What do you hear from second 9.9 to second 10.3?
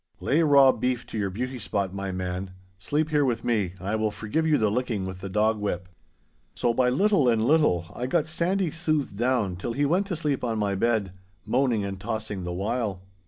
to